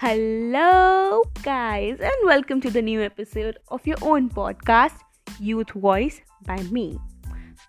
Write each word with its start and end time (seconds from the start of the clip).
Hello, 0.00 1.24
guys, 1.42 1.98
and 1.98 2.12
welcome 2.22 2.60
to 2.60 2.70
the 2.70 2.80
new 2.80 3.02
episode 3.02 3.58
of 3.66 3.84
your 3.84 3.96
own 4.00 4.30
podcast, 4.30 4.94
Youth 5.40 5.70
Voice 5.70 6.20
by 6.46 6.62
me. 6.74 7.00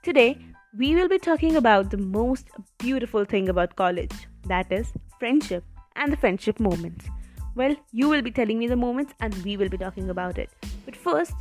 Today, 0.03 0.37
we 0.77 0.93
will 0.93 1.07
be 1.07 1.17
talking 1.17 1.55
about 1.55 1.89
the 1.89 1.97
most 1.97 2.49
beautiful 2.77 3.25
thing 3.25 3.49
about 3.49 3.75
college 3.75 4.11
that 4.45 4.71
is, 4.71 4.93
friendship 5.17 5.63
and 5.95 6.13
the 6.13 6.17
friendship 6.17 6.59
moments. 6.59 7.07
Well, 7.55 7.75
you 7.91 8.07
will 8.07 8.21
be 8.21 8.29
telling 8.29 8.59
me 8.59 8.67
the 8.67 8.75
moments, 8.75 9.15
and 9.21 9.33
we 9.43 9.57
will 9.57 9.69
be 9.69 9.79
talking 9.79 10.11
about 10.11 10.37
it. 10.37 10.51
But 10.85 10.95
first, 10.95 11.33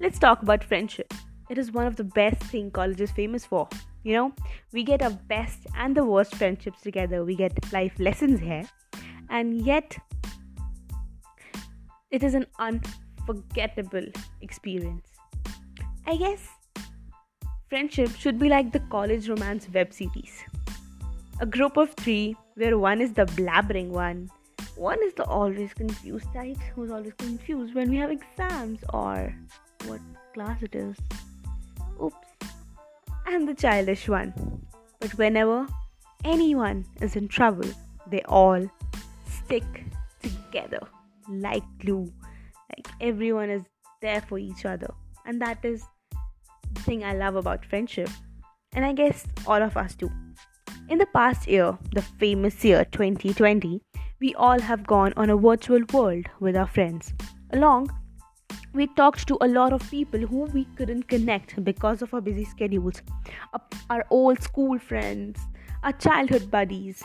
let's 0.00 0.18
talk 0.18 0.40
about 0.40 0.64
friendship. 0.64 1.12
It 1.50 1.58
is 1.58 1.72
one 1.72 1.86
of 1.86 1.96
the 1.96 2.04
best 2.04 2.42
thing 2.44 2.70
college 2.70 3.02
is 3.02 3.10
famous 3.10 3.44
for. 3.44 3.68
You 4.02 4.14
know, 4.14 4.32
we 4.72 4.82
get 4.82 5.02
our 5.02 5.10
best 5.10 5.66
and 5.76 5.94
the 5.94 6.06
worst 6.06 6.36
friendships 6.36 6.80
together. 6.80 7.22
We 7.22 7.36
get 7.36 7.70
life 7.70 7.92
lessons 7.98 8.40
here 8.40 8.64
and 9.30 9.62
yet 9.66 9.96
it 12.10 12.22
is 12.22 12.34
an 12.34 12.46
unforgettable 12.58 14.06
experience. 14.40 15.06
I 16.06 16.16
guess 16.16 16.48
friendship 17.68 18.10
should 18.16 18.38
be 18.38 18.48
like 18.48 18.72
the 18.72 18.80
college 18.80 19.28
romance 19.28 19.68
web 19.72 19.92
series. 19.92 20.44
A 21.40 21.46
group 21.46 21.76
of 21.76 21.92
three 21.94 22.36
where 22.54 22.78
one 22.78 23.00
is 23.00 23.12
the 23.12 23.26
blabbering 23.26 23.88
one, 23.88 24.30
one 24.76 24.98
is 25.02 25.14
the 25.14 25.24
always 25.24 25.74
confused 25.74 26.32
type 26.32 26.58
who's 26.74 26.90
always 26.90 27.12
confused 27.14 27.74
when 27.74 27.90
we 27.90 27.96
have 27.96 28.10
exams 28.10 28.80
or 28.92 29.34
what 29.86 30.00
class 30.34 30.62
it 30.62 30.74
is. 30.74 30.96
Oops. 32.02 32.16
And 33.26 33.48
the 33.48 33.54
childish 33.54 34.08
one. 34.08 34.32
But 35.00 35.12
whenever 35.18 35.66
anyone 36.24 36.84
is 37.00 37.16
in 37.16 37.28
trouble, 37.28 37.68
they 38.06 38.22
all 38.22 38.70
stick 39.46 39.84
together 40.22 40.80
like 41.28 41.64
glue. 41.78 42.12
Like 42.70 42.88
everyone 43.00 43.50
is 43.50 43.62
there 44.02 44.20
for 44.20 44.38
each 44.38 44.64
other. 44.64 44.92
And 45.24 45.40
that 45.40 45.64
is 45.64 45.84
the 46.72 46.80
thing 46.82 47.04
I 47.04 47.14
love 47.14 47.36
about 47.36 47.64
friendship. 47.64 48.08
And 48.72 48.84
I 48.84 48.92
guess 48.92 49.24
all 49.46 49.62
of 49.62 49.76
us 49.76 49.94
do. 49.94 50.10
In 50.88 50.98
the 50.98 51.06
past 51.06 51.48
year, 51.48 51.78
the 51.94 52.02
famous 52.02 52.64
year 52.64 52.84
2020, 52.84 53.80
we 54.20 54.34
all 54.34 54.60
have 54.60 54.86
gone 54.86 55.12
on 55.16 55.30
a 55.30 55.36
virtual 55.36 55.82
world 55.92 56.26
with 56.40 56.56
our 56.56 56.66
friends. 56.66 57.12
Along, 57.52 57.90
we 58.72 58.86
talked 58.88 59.26
to 59.28 59.38
a 59.40 59.48
lot 59.48 59.72
of 59.72 59.90
people 59.90 60.20
who 60.20 60.44
we 60.46 60.64
couldn't 60.76 61.08
connect 61.08 61.62
because 61.64 62.02
of 62.02 62.12
our 62.12 62.20
busy 62.20 62.44
schedules. 62.44 63.02
Our 63.90 64.04
old 64.10 64.42
school 64.42 64.78
friends, 64.78 65.40
our 65.82 65.92
childhood 65.92 66.50
buddies, 66.50 67.02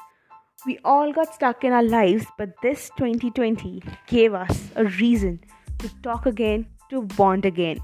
we 0.65 0.77
all 0.85 1.11
got 1.11 1.33
stuck 1.33 1.63
in 1.63 1.73
our 1.73 1.83
lives, 1.83 2.25
but 2.37 2.49
this 2.61 2.91
2020 2.97 3.81
gave 4.07 4.33
us 4.33 4.69
a 4.75 4.85
reason 4.85 5.39
to 5.79 5.89
talk 6.03 6.27
again, 6.27 6.67
to 6.89 7.01
bond 7.01 7.45
again. 7.45 7.79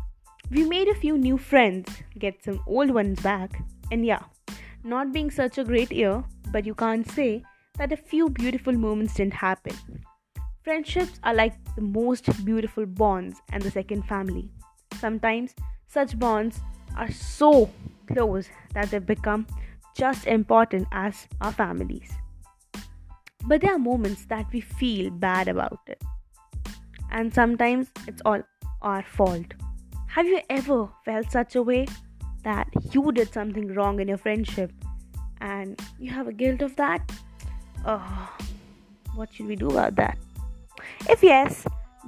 We 0.52 0.64
made 0.64 0.88
a 0.88 0.94
few 0.94 1.18
new 1.18 1.38
friends, 1.38 1.90
get 2.20 2.44
some 2.44 2.62
old 2.68 2.92
ones 2.92 3.20
back, 3.22 3.60
and 3.92 4.06
yeah, 4.06 4.22
not 4.84 5.12
being 5.12 5.32
such 5.32 5.58
a 5.58 5.64
great 5.64 5.92
year, 5.92 6.24
but 6.52 6.66
you 6.66 6.76
can't 6.76 7.10
say 7.10 7.44
that 7.78 7.92
a 7.92 7.98
few 7.98 8.30
beautiful 8.30 8.74
moments 8.74 9.16
didn't 9.16 9.34
happen. 9.34 9.76
Friendships 10.64 11.20
are 11.24 11.34
like 11.34 11.56
the 11.76 11.82
most 11.82 12.46
beautiful 12.46 12.86
bonds 12.86 13.42
and 13.52 13.64
the 13.64 13.72
second 13.72 14.04
family. 14.04 14.52
Sometimes 15.00 15.56
such 15.88 16.20
bonds 16.20 16.60
are 16.96 17.12
so 17.12 17.72
close 18.08 18.50
that 18.74 18.92
they 18.92 19.00
become 19.00 19.48
just 19.96 20.28
important 20.28 20.88
as 20.92 21.28
our 21.42 21.52
families. 21.52 22.12
But 23.48 23.62
there 23.62 23.74
are 23.74 23.80
moments 23.80 24.26
that 24.26 24.46
we 24.52 24.60
feel 24.60 25.10
bad 25.10 25.48
about 25.48 25.80
it. 25.88 26.04
And 27.12 27.34
sometimes 27.34 27.90
it's 28.06 28.22
all 28.26 28.42
our 28.82 29.04
fault. 29.04 29.54
Have 30.08 30.28
you 30.28 30.42
ever 30.50 30.90
felt 31.06 31.32
such 31.32 31.56
a 31.56 31.64
way 31.64 31.88
that 32.44 32.68
you 32.92 33.12
did 33.14 33.34
something 33.34 33.74
wrong 33.74 34.00
in 34.02 34.10
your 34.10 34.18
friendship 34.18 34.72
and 35.40 35.82
you 35.98 36.12
have 36.12 36.28
a 36.28 36.34
guilt 36.34 36.62
of 36.62 36.76
that? 36.76 37.10
Oh, 37.86 38.36
what 39.16 39.34
should 39.34 39.48
we 39.48 39.56
do 39.56 39.70
about 39.70 39.96
that? 39.96 40.18
If 41.10 41.24
yes, 41.24 41.66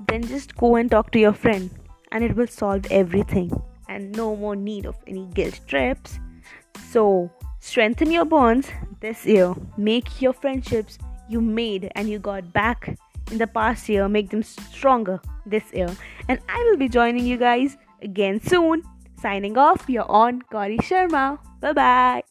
then 0.07 0.23
just 0.23 0.55
go 0.57 0.75
and 0.75 0.91
talk 0.91 1.11
to 1.11 1.19
your 1.19 1.33
friend 1.33 1.69
and 2.11 2.23
it 2.23 2.35
will 2.35 2.47
solve 2.47 2.85
everything 2.91 3.51
and 3.87 4.11
no 4.11 4.35
more 4.35 4.55
need 4.55 4.85
of 4.85 4.95
any 5.07 5.25
guilt 5.33 5.59
trips. 5.67 6.19
So, 6.89 7.31
strengthen 7.59 8.11
your 8.11 8.25
bonds 8.25 8.69
this 8.99 9.25
year. 9.25 9.53
Make 9.77 10.21
your 10.21 10.33
friendships 10.33 10.97
you 11.29 11.41
made 11.41 11.91
and 11.95 12.09
you 12.09 12.19
got 12.19 12.51
back 12.51 12.97
in 13.31 13.37
the 13.37 13.47
past 13.47 13.87
year 13.87 14.09
make 14.09 14.29
them 14.29 14.43
stronger 14.43 15.21
this 15.45 15.63
year. 15.73 15.89
And 16.27 16.39
I 16.49 16.63
will 16.69 16.77
be 16.77 16.89
joining 16.89 17.25
you 17.25 17.37
guys 17.37 17.77
again 18.01 18.41
soon. 18.41 18.83
Signing 19.21 19.57
off, 19.57 19.85
you're 19.87 20.09
on 20.09 20.41
Sharma. 20.77 21.37
Bye 21.59 21.73
bye. 21.73 22.23